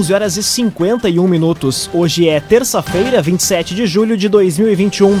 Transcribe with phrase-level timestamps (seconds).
[0.00, 1.90] 11 horas e 51 minutos.
[1.92, 5.20] Hoje é terça-feira, 27 de julho de 2021.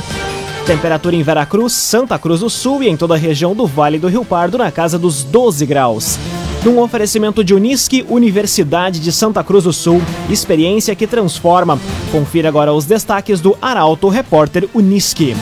[0.64, 4.08] Temperatura em Veracruz, Santa Cruz do Sul e em toda a região do Vale do
[4.08, 6.18] Rio Pardo na casa dos 12 graus.
[6.64, 11.78] Num oferecimento de Unisque, Universidade de Santa Cruz do Sul, experiência que transforma.
[12.10, 15.36] Confira agora os destaques do Arauto Repórter Unisque.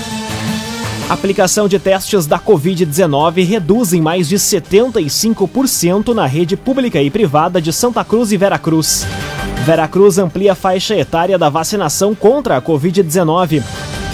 [1.08, 7.62] Aplicação de testes da Covid-19 reduz em mais de 75% na rede pública e privada
[7.62, 9.06] de Santa Cruz e Veracruz.
[9.64, 13.62] Veracruz amplia a faixa etária da vacinação contra a Covid-19.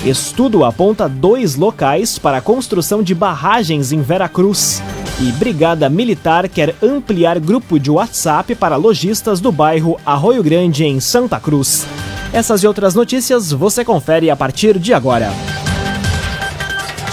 [0.05, 4.81] Estudo aponta dois locais para a construção de barragens em Veracruz.
[5.21, 11.01] E Brigada Militar quer ampliar grupo de WhatsApp para lojistas do bairro Arroio Grande, em
[11.01, 11.87] Santa Cruz.
[12.33, 15.33] Essas e outras notícias você confere a partir de agora.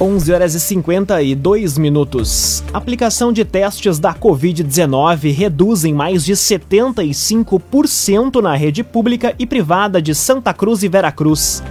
[0.00, 2.64] 11 horas e 52 minutos.
[2.72, 10.00] Aplicação de testes da Covid-19 reduz em mais de 75% na rede pública e privada
[10.00, 11.62] de Santa Cruz e Veracruz.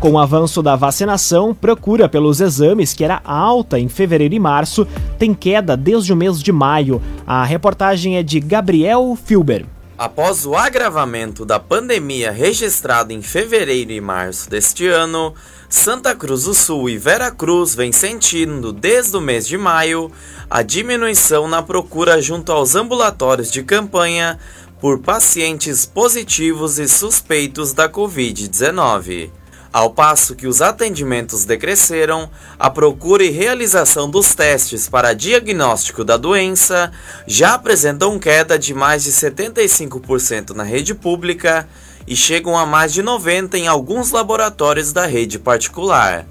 [0.00, 4.84] Com o avanço da vacinação, procura pelos exames, que era alta em fevereiro e março,
[5.16, 7.00] tem queda desde o mês de maio.
[7.24, 9.64] A reportagem é de Gabriel Filber.
[9.98, 15.34] Após o agravamento da pandemia registrado em fevereiro e março deste ano,
[15.68, 20.08] Santa Cruz do Sul e Veracruz vêm sentindo desde o mês de maio
[20.48, 24.38] a diminuição na procura junto aos ambulatórios de campanha
[24.80, 29.32] por pacientes positivos e suspeitos da Covid-19.
[29.70, 36.16] Ao passo que os atendimentos decresceram, a procura e realização dos testes para diagnóstico da
[36.16, 36.90] doença
[37.26, 41.68] já apresentam queda de mais de 75% na rede pública
[42.06, 46.24] e chegam a mais de 90% em alguns laboratórios da rede particular.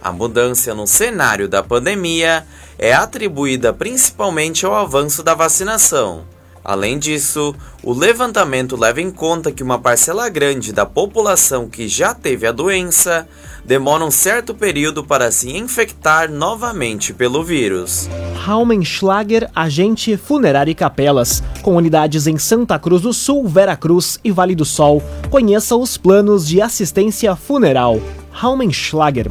[0.00, 2.46] A mudança no cenário da pandemia
[2.78, 6.26] é atribuída principalmente ao avanço da vacinação
[6.64, 12.12] Além disso, o levantamento leva em conta que uma parcela grande da população que já
[12.12, 13.26] teve a doença
[13.64, 18.08] demora um certo período para se infectar novamente pelo vírus.
[18.44, 24.54] Raumenschlager, agente funerário e capelas, com unidades em Santa Cruz do Sul, Veracruz e Vale
[24.54, 25.02] do Sol.
[25.30, 28.00] Conheça os planos de assistência funeral.
[28.30, 29.30] Raumenschlager.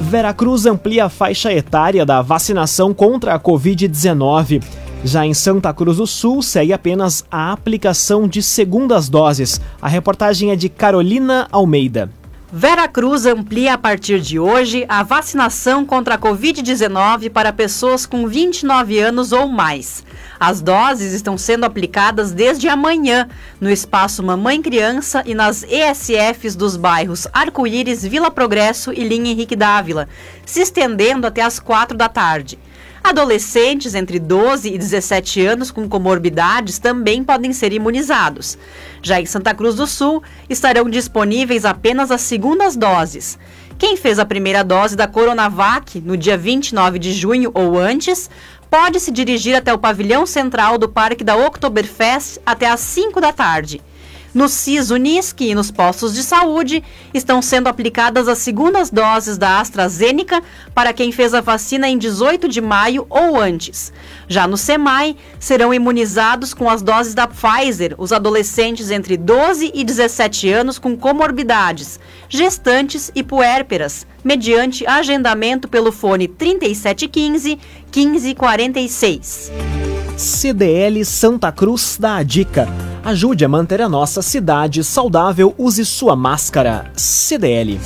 [0.00, 4.62] Veracruz amplia a faixa etária da vacinação contra a Covid-19.
[5.04, 9.60] Já em Santa Cruz do Sul, segue apenas a aplicação de segundas doses.
[9.80, 12.10] A reportagem é de Carolina Almeida.
[12.50, 18.98] Veracruz amplia a partir de hoje a vacinação contra a Covid-19 para pessoas com 29
[18.98, 20.02] anos ou mais.
[20.40, 23.28] As doses estão sendo aplicadas desde amanhã
[23.60, 29.54] no espaço Mamãe Criança e nas ESFs dos bairros Arco-Íris, Vila Progresso e Linha Henrique
[29.54, 30.08] Dávila,
[30.46, 32.58] se estendendo até as 4 da tarde.
[33.08, 38.58] Adolescentes entre 12 e 17 anos com comorbidades também podem ser imunizados.
[39.00, 43.38] Já em Santa Cruz do Sul, estarão disponíveis apenas as segundas doses.
[43.78, 48.28] Quem fez a primeira dose da Coronavac no dia 29 de junho ou antes,
[48.70, 53.32] pode se dirigir até o pavilhão central do Parque da Oktoberfest até às 5 da
[53.32, 53.80] tarde.
[54.34, 56.84] No CIS Unisc e nos postos de saúde
[57.14, 60.42] estão sendo aplicadas as segundas doses da AstraZeneca
[60.74, 63.92] para quem fez a vacina em 18 de maio ou antes.
[64.28, 69.82] Já no SEMAI, serão imunizados com as doses da Pfizer os adolescentes entre 12 e
[69.82, 77.58] 17 anos com comorbidades, gestantes e puérperas, mediante agendamento pelo fone 3715
[77.94, 79.97] 1546.
[80.18, 82.68] CDL Santa Cruz dá a dica.
[83.04, 86.90] Ajude a manter a nossa cidade saudável, use sua máscara.
[86.96, 87.78] CDL.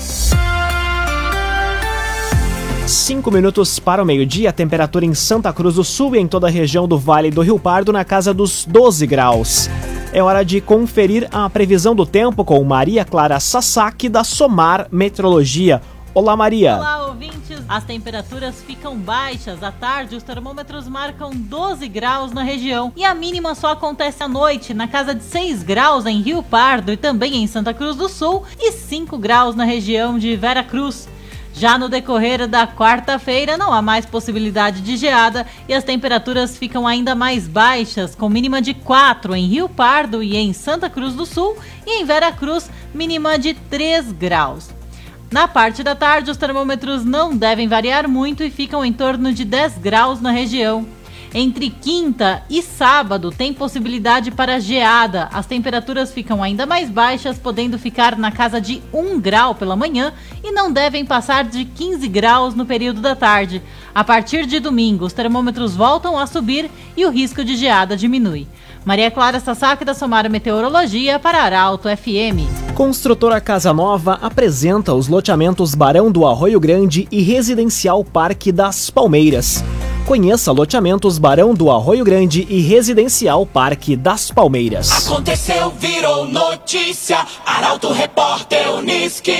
[2.87, 6.47] 5 minutos para o meio-dia, a temperatura em Santa Cruz do Sul e em toda
[6.47, 9.69] a região do Vale do Rio Pardo na casa dos 12 graus.
[10.11, 15.83] É hora de conferir a previsão do tempo com Maria Clara Sasaki da Somar Metrologia.
[16.15, 16.77] Olá, Maria.
[16.77, 17.63] Olá, ouvintes.
[17.67, 19.63] As temperaturas ficam baixas.
[19.63, 22.93] À tarde, os termômetros marcam 12 graus na região.
[22.95, 26.93] E a mínima só acontece à noite, na casa de 6 graus em Rio Pardo
[26.93, 31.09] e também em Santa Cruz do Sul, e 5 graus na região de Vera Cruz.
[31.55, 36.87] Já no decorrer da quarta-feira, não há mais possibilidade de geada e as temperaturas ficam
[36.87, 41.25] ainda mais baixas, com mínima de 4 em Rio Pardo e em Santa Cruz do
[41.25, 41.57] Sul,
[41.87, 44.82] e em Vera Cruz, mínima de 3 graus.
[45.33, 49.47] Na parte da tarde, os termômetros não devem variar muito e ficam em torno de
[49.47, 50.87] 10 graus na região.
[51.33, 55.31] Entre quinta e sábado tem possibilidade para geada.
[55.33, 60.13] As temperaturas ficam ainda mais baixas, podendo ficar na casa de 1 grau pela manhã
[60.45, 63.63] e não devem passar de 15 graus no período da tarde.
[63.95, 68.47] A partir de domingo, os termômetros voltam a subir e o risco de geada diminui.
[68.85, 72.73] Maria Clara Sasaki da Somar Meteorologia para Arauto FM.
[72.75, 79.63] Construtora Casa Nova apresenta os loteamentos Barão do Arroio Grande e Residencial Parque das Palmeiras.
[80.05, 85.07] Conheça loteamentos Barão do Arroio Grande e Residencial Parque das Palmeiras.
[85.07, 87.25] Aconteceu, virou notícia.
[87.47, 89.33] Arauto Repórter Uniski.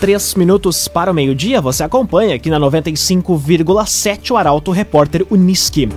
[0.00, 5.88] Três minutos para o meio-dia, você acompanha aqui na 95,7 o Arauto Repórter Uniski.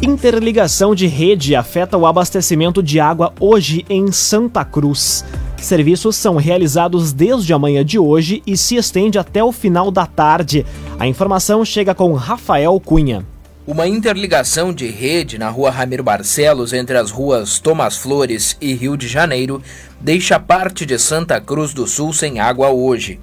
[0.00, 5.24] Interligação de rede afeta o abastecimento de água hoje em Santa Cruz.
[5.56, 10.06] Serviços são realizados desde a manhã de hoje e se estende até o final da
[10.06, 10.64] tarde.
[10.96, 13.31] A informação chega com Rafael Cunha.
[13.64, 18.96] Uma interligação de rede na rua Ramiro Barcelos entre as ruas Tomás Flores e Rio
[18.96, 19.62] de Janeiro
[20.00, 23.20] deixa parte de Santa Cruz do Sul sem água hoje.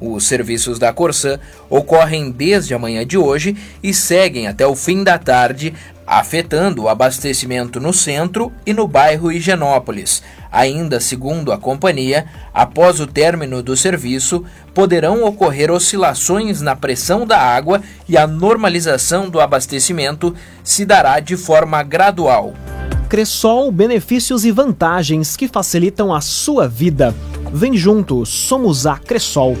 [0.00, 1.38] Os serviços da Corsã
[1.68, 5.74] ocorrem desde a manhã de hoje e seguem até o fim da tarde,
[6.06, 10.22] afetando o abastecimento no centro e no bairro Higienópolis.
[10.50, 14.42] Ainda segundo a companhia, após o término do serviço,
[14.74, 21.36] poderão ocorrer oscilações na pressão da água e a normalização do abastecimento se dará de
[21.36, 22.54] forma gradual.
[23.08, 27.14] Cressol, benefícios e vantagens que facilitam a sua vida.
[27.52, 29.56] Vem junto, somos a Cressol.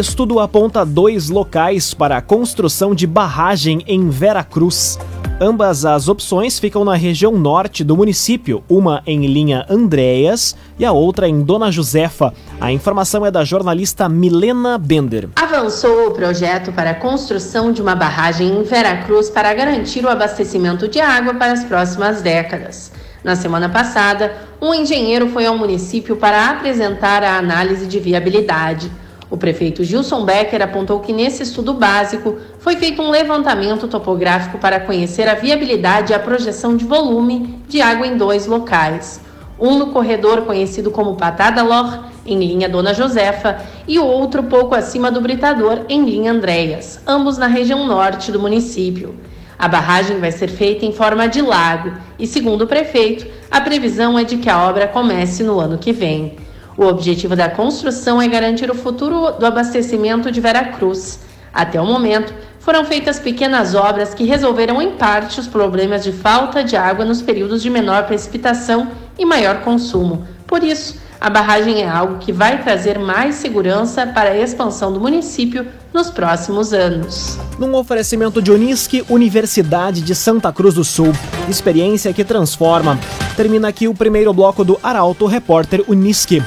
[0.00, 4.98] Estudo aponta dois locais para a construção de barragem em Vera Cruz.
[5.38, 10.92] Ambas as opções ficam na região norte do município, uma em linha Andréas e a
[10.92, 12.32] outra em Dona Josefa.
[12.58, 15.28] A informação é da jornalista Milena Bender.
[15.36, 20.88] Avançou o projeto para a construção de uma barragem em Veracruz para garantir o abastecimento
[20.88, 22.90] de água para as próximas décadas.
[23.22, 24.32] Na semana passada,
[24.62, 28.90] um engenheiro foi ao município para apresentar a análise de viabilidade.
[29.30, 34.80] O prefeito Gilson Becker apontou que nesse estudo básico foi feito um levantamento topográfico para
[34.80, 39.20] conhecer a viabilidade e a projeção de volume de água em dois locais.
[39.58, 44.74] Um no corredor conhecido como Patada Lor, em linha Dona Josefa, e o outro pouco
[44.74, 49.14] acima do Britador, em linha Andréas, ambos na região norte do município.
[49.56, 54.18] A barragem vai ser feita em forma de lago e, segundo o prefeito, a previsão
[54.18, 56.36] é de que a obra comece no ano que vem.
[56.80, 61.20] O objetivo da construção é garantir o futuro do abastecimento de Veracruz.
[61.52, 66.64] Até o momento, foram feitas pequenas obras que resolveram em parte os problemas de falta
[66.64, 70.26] de água nos períodos de menor precipitação e maior consumo.
[70.46, 74.98] Por isso, a barragem é algo que vai trazer mais segurança para a expansão do
[74.98, 77.38] município nos próximos anos.
[77.58, 81.12] Num oferecimento de Unisque, Universidade de Santa Cruz do Sul.
[81.46, 82.98] Experiência que transforma.
[83.36, 86.42] Termina aqui o primeiro bloco do Arauto Repórter Unisque.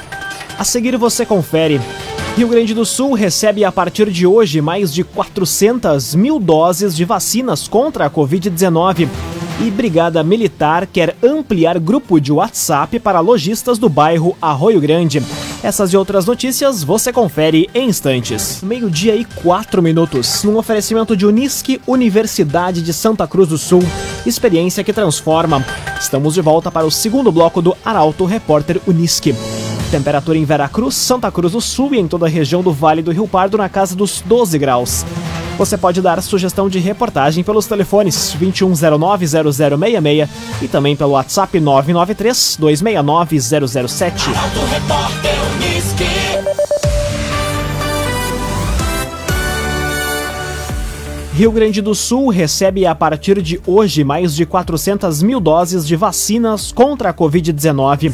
[0.58, 1.80] A seguir você confere.
[2.36, 7.04] Rio Grande do Sul recebe a partir de hoje mais de 400 mil doses de
[7.04, 9.08] vacinas contra a Covid-19.
[9.60, 15.22] E Brigada Militar quer ampliar grupo de WhatsApp para lojistas do bairro Arroio Grande.
[15.62, 18.60] Essas e outras notícias você confere em instantes.
[18.62, 23.82] Meio-dia e quatro minutos, num oferecimento de Unisque, Universidade de Santa Cruz do Sul.
[24.26, 25.64] Experiência que transforma.
[26.00, 29.34] Estamos de volta para o segundo bloco do Arauto Repórter Unisque.
[29.90, 33.12] Temperatura em Veracruz, Santa Cruz do Sul e em toda a região do Vale do
[33.12, 35.06] Rio Pardo na casa dos 12 graus.
[35.56, 40.28] Você pode dar sugestão de reportagem pelos telefones 2109-0066
[40.60, 44.14] e também pelo WhatsApp 993-269-007.
[51.34, 55.96] Rio Grande do Sul recebe a partir de hoje mais de 400 mil doses de
[55.96, 58.12] vacinas contra a Covid-19.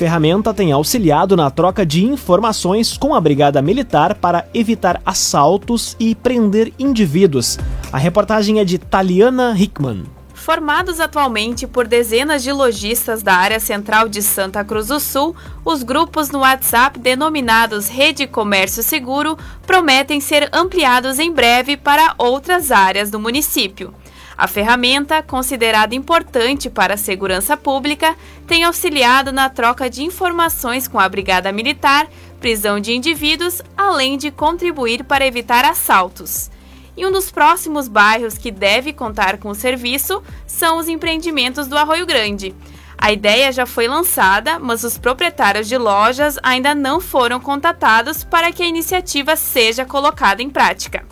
[0.00, 6.14] ferramenta tem auxiliado na troca de informações com a Brigada Militar para evitar assaltos e
[6.14, 7.58] prender indivíduos.
[7.92, 10.04] A reportagem é de Taliana Hickman.
[10.32, 15.82] Formados atualmente por dezenas de lojistas da área central de Santa Cruz do Sul, os
[15.82, 23.10] grupos no WhatsApp denominados Rede Comércio Seguro prometem ser ampliados em breve para outras áreas
[23.10, 23.92] do município.
[24.40, 28.16] A ferramenta, considerada importante para a segurança pública,
[28.46, 32.08] tem auxiliado na troca de informações com a Brigada Militar,
[32.40, 36.50] prisão de indivíduos, além de contribuir para evitar assaltos.
[36.96, 41.76] E um dos próximos bairros que deve contar com o serviço são os empreendimentos do
[41.76, 42.54] Arroio Grande.
[42.96, 48.50] A ideia já foi lançada, mas os proprietários de lojas ainda não foram contatados para
[48.52, 51.04] que a iniciativa seja colocada em prática.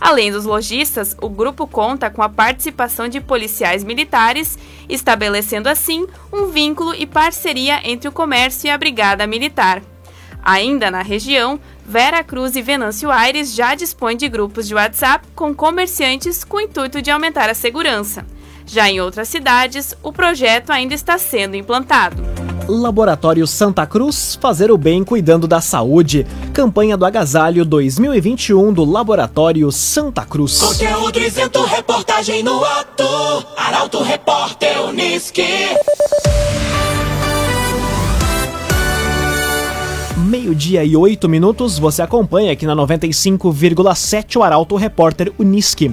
[0.00, 6.46] Além dos lojistas, o grupo conta com a participação de policiais militares, estabelecendo assim um
[6.46, 9.82] vínculo e parceria entre o comércio e a Brigada Militar.
[10.42, 15.54] Ainda na região, Vera Cruz e Venâncio Aires já dispõem de grupos de WhatsApp com
[15.54, 18.24] comerciantes com o intuito de aumentar a segurança.
[18.64, 22.49] Já em outras cidades, o projeto ainda está sendo implantado.
[22.70, 26.24] Laboratório Santa Cruz, fazer o bem cuidando da saúde.
[26.52, 30.60] Campanha do Agasalho 2021 do Laboratório Santa Cruz.
[30.60, 33.04] Conteúdo isento, reportagem no ato.
[33.56, 35.42] Arauto Repórter Uniski.
[40.16, 45.92] Meio-dia e oito minutos, você acompanha aqui na 95,7 o Arauto Repórter Uniski.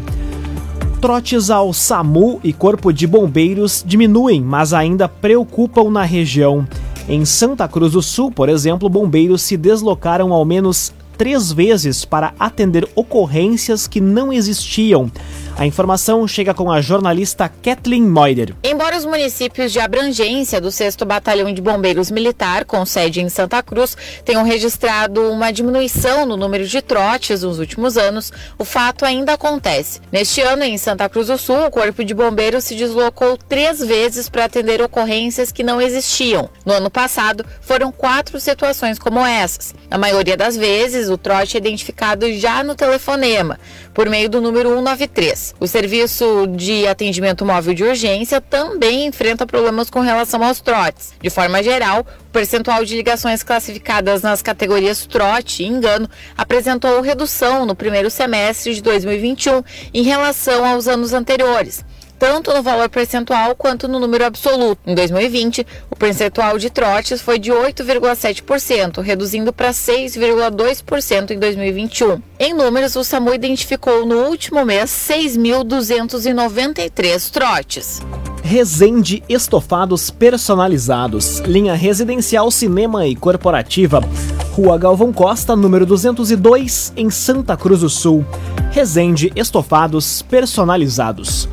[1.00, 6.68] Trotes ao SAMU e Corpo de Bombeiros diminuem, mas ainda preocupam na região.
[7.08, 12.34] Em Santa Cruz do Sul, por exemplo, bombeiros se deslocaram ao menos três vezes para
[12.40, 15.12] atender ocorrências que não existiam.
[15.58, 18.54] A informação chega com a jornalista Kathleen Moider.
[18.64, 23.64] Embora os municípios de abrangência do 6 Batalhão de Bombeiros Militar, com sede em Santa
[23.64, 29.34] Cruz, tenham registrado uma diminuição no número de trotes nos últimos anos, o fato ainda
[29.34, 30.00] acontece.
[30.12, 34.30] Neste ano, em Santa Cruz do Sul, o Corpo de Bombeiros se deslocou três vezes
[34.30, 36.52] para atender ocorrências que não existiam.
[36.68, 39.74] No ano passado, foram quatro situações como essas.
[39.90, 43.60] Na maioria das vezes, o trote é identificado já no telefonema,
[43.92, 45.47] por meio do número 193.
[45.60, 51.14] O serviço de atendimento móvel de urgência também enfrenta problemas com relação aos trotes.
[51.22, 57.66] De forma geral, o percentual de ligações classificadas nas categorias trote e engano apresentou redução
[57.66, 59.64] no primeiro semestre de 2021
[59.94, 61.84] em relação aos anos anteriores
[62.18, 64.82] tanto no valor percentual quanto no número absoluto.
[64.86, 72.22] Em 2020, o percentual de trotes foi de 8,7%, reduzindo para 6,2% em 2021.
[72.40, 78.02] Em números, o SAMU identificou no último mês 6.293 trotes.
[78.44, 84.02] Resende Estofados Personalizados, linha residencial, cinema e corporativa.
[84.54, 88.26] Rua Galvão Costa, número 202, em Santa Cruz do Sul.
[88.72, 91.50] Resende Estofados Personalizados.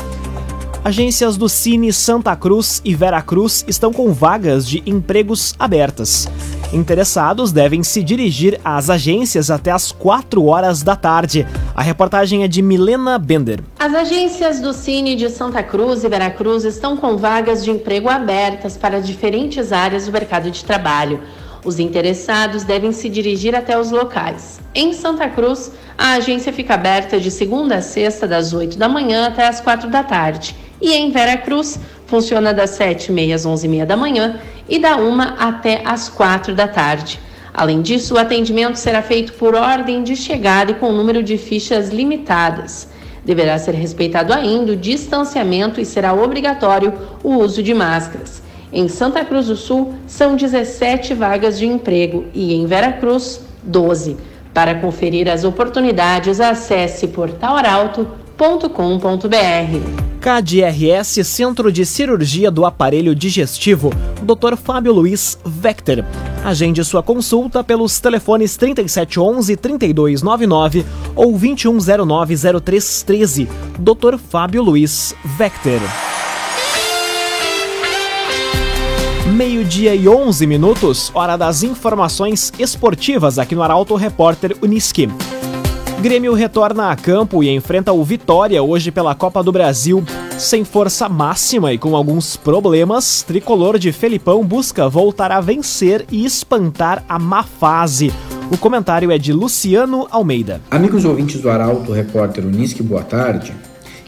[0.84, 6.28] Agências do Cine Santa Cruz e Vera Cruz estão com vagas de empregos abertas.
[6.74, 11.46] Interessados devem se dirigir às agências até às 4 horas da tarde.
[11.74, 13.60] A reportagem é de Milena Bender.
[13.78, 18.76] As agências do Cine de Santa Cruz e Veracruz estão com vagas de emprego abertas
[18.76, 21.18] para diferentes áreas do mercado de trabalho.
[21.64, 24.60] Os interessados devem se dirigir até os locais.
[24.74, 29.28] Em Santa Cruz, a agência fica aberta de segunda a sexta, das 8 da manhã
[29.28, 33.96] até as 4 da tarde e em Vera Cruz funciona das 7h30 às 11h30 da
[33.96, 37.20] manhã e da 1 até às 4 da tarde.
[37.52, 41.90] Além disso, o atendimento será feito por ordem de chegada e com número de fichas
[41.90, 42.88] limitadas.
[43.24, 48.42] Deverá ser respeitado ainda o distanciamento e será obrigatório o uso de máscaras.
[48.72, 54.16] Em Santa Cruz do Sul, são 17 vagas de emprego e em Vera Cruz, 12.
[54.52, 57.08] Para conferir as oportunidades, acesse
[58.36, 58.98] portalaralto.com
[60.20, 63.90] KDRS Centro de Cirurgia do Aparelho Digestivo,
[64.22, 64.56] Dr.
[64.56, 66.02] Fábio Luiz Vector.
[66.42, 73.46] Agende sua consulta pelos telefones 3711-3299 ou 2109-0313.
[73.78, 74.16] Dr.
[74.18, 75.80] Fábio Luiz Vector.
[79.34, 85.10] Meio-dia e 11 minutos, hora das informações esportivas aqui no Arauto Repórter Uniski.
[86.00, 90.04] Grêmio retorna a campo e enfrenta o Vitória hoje pela Copa do Brasil.
[90.38, 96.24] Sem força máxima e com alguns problemas, tricolor de Felipão busca voltar a vencer e
[96.24, 98.12] espantar a má fase.
[98.50, 100.60] O comentário é de Luciano Almeida.
[100.70, 103.54] Amigos ouvintes do Arauto Repórter Unisque, boa tarde.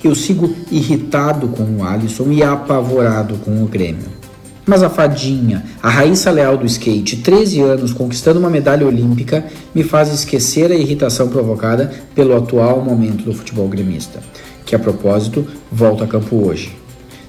[0.05, 4.26] Eu sigo irritado com o Alisson e apavorado com o Grêmio.
[4.69, 9.85] Mas a fadinha, a Raíssa Leal do skate, 13 anos conquistando uma medalha olímpica, me
[9.85, 14.19] faz esquecer a irritação provocada pelo atual momento do futebol gremista,
[14.65, 16.77] que a propósito volta a campo hoje.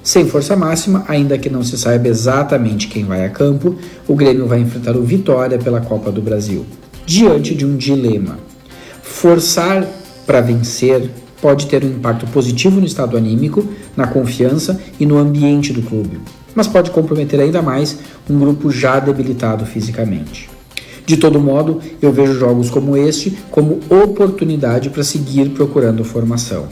[0.02, 3.76] Sem força máxima, ainda que não se saiba exatamente quem vai a campo,
[4.08, 6.66] o Grêmio vai enfrentar o Vitória pela Copa do Brasil,
[7.06, 8.36] diante de um dilema.
[9.00, 9.86] Forçar
[10.26, 11.08] para vencer
[11.40, 13.64] pode ter um impacto positivo no estado anímico,
[13.96, 16.18] na confiança e no ambiente do clube
[16.54, 20.48] mas pode comprometer ainda mais um grupo já debilitado fisicamente.
[21.08, 26.66] De todo modo, eu vejo jogos como este como oportunidade para seguir procurando formação.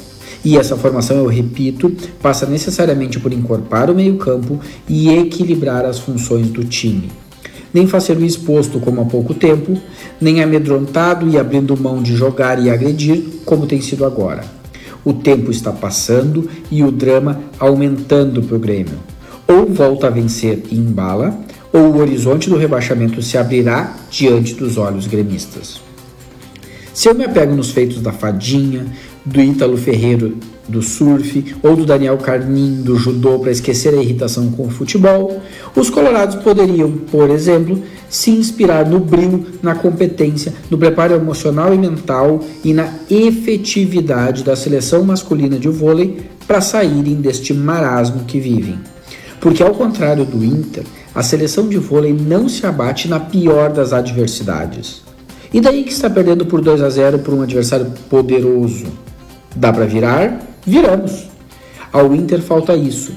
[0.44, 1.90] E essa formação, eu repito,
[2.20, 7.10] passa necessariamente por encorpar o meio-campo e equilibrar as funções do time.
[7.72, 9.80] Nem fazer o exposto como há pouco tempo,
[10.20, 14.44] nem amedrontado e abrindo mão de jogar e agredir como tem sido agora.
[15.02, 19.15] O tempo está passando e o drama aumentando para o Grêmio
[19.46, 21.38] ou volta a vencer e embala,
[21.72, 25.80] ou o horizonte do rebaixamento se abrirá diante dos olhos gremistas.
[26.94, 28.86] Se eu me apego nos feitos da Fadinha,
[29.24, 30.38] do Ítalo Ferreiro
[30.68, 35.40] do surf ou do Daniel Carnim do judô para esquecer a irritação com o futebol,
[35.74, 41.78] os colorados poderiam, por exemplo, se inspirar no brilho, na competência, no preparo emocional e
[41.78, 48.78] mental e na efetividade da seleção masculina de vôlei para saírem deste marasmo que vivem.
[49.46, 50.82] Porque, ao contrário do Inter,
[51.14, 55.02] a seleção de vôlei não se abate na pior das adversidades.
[55.54, 58.86] E daí que está perdendo por 2 a 0 por um adversário poderoso?
[59.54, 60.40] Dá para virar?
[60.66, 61.28] Viramos.
[61.92, 63.12] Ao Inter falta isso: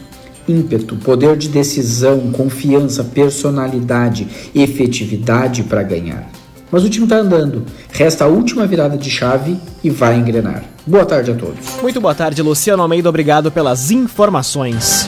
[0.47, 6.29] ímpeto, poder de decisão, confiança, personalidade, efetividade para ganhar.
[6.71, 7.65] Mas o time está andando.
[7.91, 10.63] Resta a última virada de chave e vai engrenar.
[10.85, 11.81] Boa tarde a todos.
[11.81, 13.09] Muito boa tarde, Luciano Almeida.
[13.09, 15.07] Obrigado pelas informações